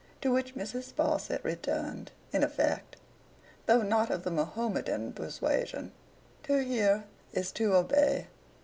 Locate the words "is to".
7.33-7.75